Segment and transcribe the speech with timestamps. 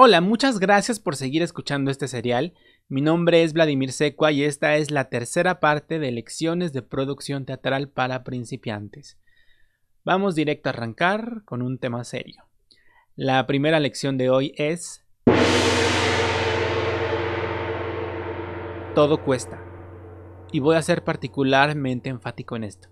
[0.00, 2.54] Hola, muchas gracias por seguir escuchando este serial.
[2.88, 7.44] Mi nombre es Vladimir Secua y esta es la tercera parte de lecciones de producción
[7.44, 9.18] teatral para principiantes.
[10.04, 12.44] Vamos directo a arrancar con un tema serio.
[13.16, 15.04] La primera lección de hoy es...
[18.94, 19.60] Todo cuesta.
[20.52, 22.88] Y voy a ser particularmente enfático en esto.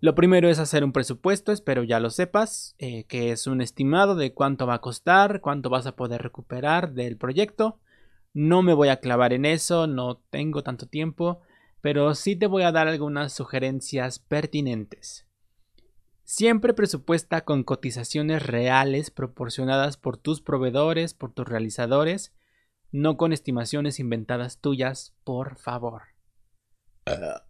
[0.00, 4.14] Lo primero es hacer un presupuesto, espero ya lo sepas, eh, que es un estimado
[4.14, 7.80] de cuánto va a costar, cuánto vas a poder recuperar del proyecto.
[8.32, 11.40] No me voy a clavar en eso, no tengo tanto tiempo,
[11.80, 15.26] pero sí te voy a dar algunas sugerencias pertinentes.
[16.22, 22.32] Siempre presupuesta con cotizaciones reales proporcionadas por tus proveedores, por tus realizadores,
[22.92, 26.02] no con estimaciones inventadas tuyas, por favor.
[27.06, 27.47] Ah.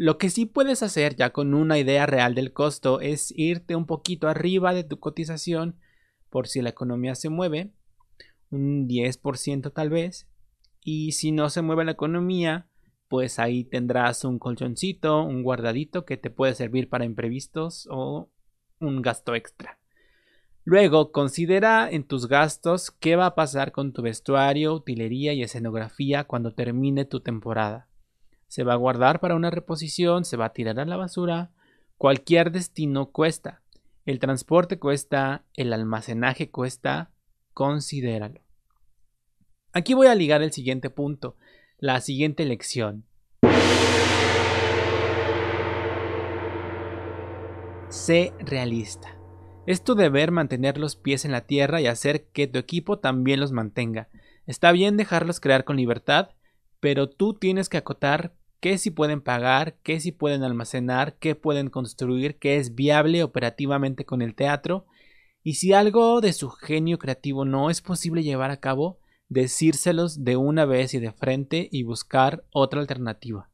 [0.00, 3.84] Lo que sí puedes hacer ya con una idea real del costo es irte un
[3.84, 5.74] poquito arriba de tu cotización
[6.30, 7.72] por si la economía se mueve,
[8.48, 10.28] un 10% tal vez,
[10.84, 12.68] y si no se mueve la economía,
[13.08, 18.30] pues ahí tendrás un colchoncito, un guardadito que te puede servir para imprevistos o
[18.78, 19.80] un gasto extra.
[20.62, 26.22] Luego, considera en tus gastos qué va a pasar con tu vestuario, utilería y escenografía
[26.22, 27.88] cuando termine tu temporada
[28.48, 31.50] se va a guardar para una reposición, se va a tirar a la basura.
[31.96, 33.62] Cualquier destino cuesta.
[34.06, 37.12] El transporte cuesta, el almacenaje cuesta,
[37.52, 38.40] considéralo.
[39.72, 41.36] Aquí voy a ligar el siguiente punto,
[41.76, 43.04] la siguiente lección.
[47.90, 49.18] Sé realista.
[49.66, 53.40] Es tu deber mantener los pies en la tierra y hacer que tu equipo también
[53.40, 54.08] los mantenga.
[54.46, 56.30] Está bien dejarlos crear con libertad,
[56.80, 61.70] pero tú tienes que acotar qué si pueden pagar, qué si pueden almacenar, qué pueden
[61.70, 64.86] construir, qué es viable operativamente con el teatro,
[65.42, 68.98] y si algo de su genio creativo no es posible llevar a cabo,
[69.28, 73.50] decírselos de una vez y de frente y buscar otra alternativa.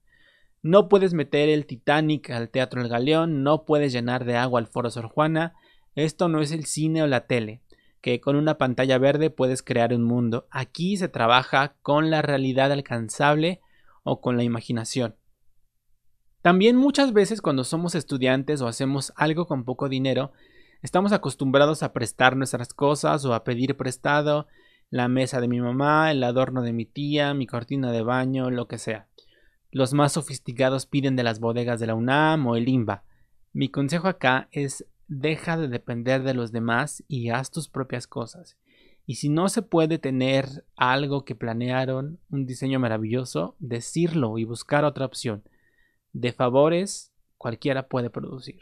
[0.63, 4.67] No puedes meter el Titanic al Teatro El Galeón, no puedes llenar de agua al
[4.67, 5.55] Foro Sor Juana,
[5.95, 7.61] esto no es el cine o la tele,
[8.01, 10.47] que con una pantalla verde puedes crear un mundo.
[10.51, 13.61] Aquí se trabaja con la realidad alcanzable
[14.05, 15.17] o con la imaginación.
[16.43, 20.33] También muchas veces cuando somos estudiantes o hacemos algo con poco dinero,
[20.83, 24.47] estamos acostumbrados a prestar nuestras cosas o a pedir prestado
[24.91, 28.69] la mesa de mi mamá, el adorno de mi tía, mi cortina de baño, lo
[28.69, 29.09] que sea.
[29.71, 33.03] Los más sofisticados piden de las bodegas de la UNAM o el IMBA.
[33.53, 38.57] Mi consejo acá es deja de depender de los demás y haz tus propias cosas.
[39.07, 44.85] Y si no se puede tener algo que planearon, un diseño maravilloso, decirlo y buscar
[44.85, 45.45] otra opción.
[46.13, 48.61] De favores, cualquiera puede producir.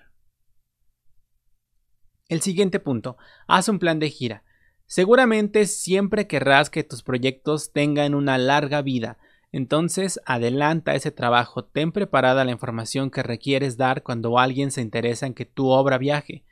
[2.29, 3.17] El siguiente punto,
[3.47, 4.43] haz un plan de gira.
[4.87, 9.19] Seguramente siempre querrás que tus proyectos tengan una larga vida,
[9.53, 15.27] entonces adelanta ese trabajo, ten preparada la información que requieres dar cuando alguien se interesa
[15.27, 16.45] en que tu obra viaje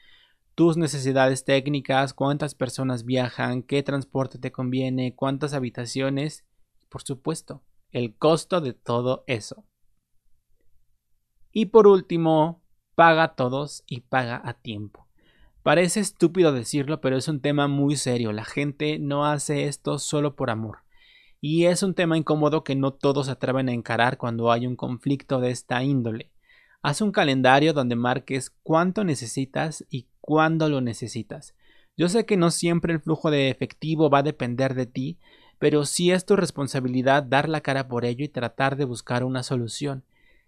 [0.61, 6.45] tus necesidades técnicas, cuántas personas viajan, qué transporte te conviene, cuántas habitaciones,
[6.91, 7.63] por supuesto,
[7.93, 9.65] el costo de todo eso.
[11.51, 12.63] Y por último,
[12.95, 15.09] paga a todos y paga a tiempo.
[15.63, 18.31] Parece estúpido decirlo, pero es un tema muy serio.
[18.31, 20.81] La gente no hace esto solo por amor.
[21.41, 25.41] Y es un tema incómodo que no todos atreven a encarar cuando hay un conflicto
[25.41, 26.33] de esta índole.
[26.83, 31.57] Haz un calendario donde marques cuánto necesitas y cuándo lo necesitas.
[31.97, 35.19] Yo sé que no siempre el flujo de efectivo va a depender de ti,
[35.59, 39.43] pero sí es tu responsabilidad dar la cara por ello y tratar de buscar una
[39.43, 40.05] solución.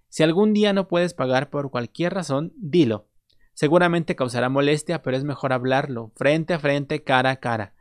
[0.08, 3.08] Si algún día no puedes pagar por cualquier razón, dilo.
[3.54, 7.74] Seguramente causará molestia, pero es mejor hablarlo, frente a frente, cara a cara,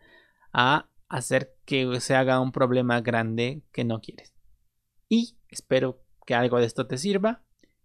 [0.52, 4.34] a hacer que se haga un problema grande que no quieres.
[5.08, 7.44] Y espero que algo de esto te sirva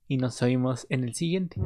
[0.08, 1.60] y nos oímos en el siguiente.